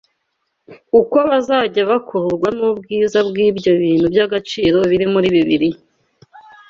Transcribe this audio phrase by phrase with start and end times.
[0.99, 5.79] Uko bazajya bakururwa n’ubwiza bw’ibyo bintu by’agaciro biri muri Bibiliya